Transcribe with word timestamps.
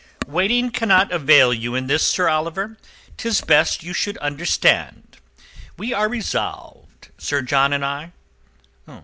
"Waiting 0.25 0.71
cannot 0.71 1.11
avail 1.11 1.53
you 1.53 1.75
in 1.75 1.85
this, 1.85 2.01
Sir 2.07 2.27
Oliver. 2.27 2.75
'Tis 3.17 3.41
best 3.41 3.83
you 3.83 3.93
should 3.93 4.17
understand. 4.17 5.17
We 5.77 5.93
are 5.93 6.09
resolved, 6.09 7.09
Sir 7.19 7.43
John 7.43 7.71
and 7.71 7.85
I." 7.85 8.11